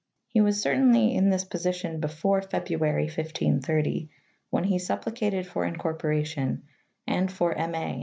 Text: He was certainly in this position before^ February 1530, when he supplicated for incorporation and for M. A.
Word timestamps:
He 0.29 0.41
was 0.41 0.59
certainly 0.59 1.13
in 1.13 1.29
this 1.29 1.43
position 1.45 2.01
before^ 2.01 2.43
February 2.49 3.03
1530, 3.03 4.09
when 4.49 4.63
he 4.63 4.79
supplicated 4.79 5.45
for 5.45 5.63
incorporation 5.63 6.63
and 7.05 7.31
for 7.31 7.53
M. 7.53 7.75
A. 7.75 7.99